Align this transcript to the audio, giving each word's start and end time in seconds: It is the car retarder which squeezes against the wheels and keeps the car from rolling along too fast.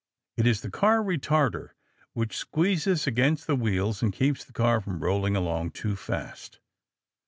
It 0.35 0.47
is 0.47 0.61
the 0.61 0.71
car 0.71 1.03
retarder 1.03 1.73
which 2.13 2.35
squeezes 2.35 3.05
against 3.05 3.45
the 3.45 3.55
wheels 3.55 4.01
and 4.01 4.11
keeps 4.11 4.43
the 4.43 4.51
car 4.51 4.81
from 4.81 4.97
rolling 5.03 5.35
along 5.35 5.73
too 5.73 5.95
fast. 5.95 6.59